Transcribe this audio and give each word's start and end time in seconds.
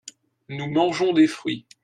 nous 0.49 0.67
mangeons 0.67 1.13
des 1.13 1.27
fruits. 1.27 1.67